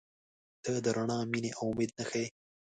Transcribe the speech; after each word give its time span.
•ته 0.63 0.71
د 0.83 0.87
رڼا، 0.95 1.19
مینې، 1.31 1.51
او 1.59 1.65
امید 1.71 1.91
نښه 1.97 2.17
یې. 2.23 2.27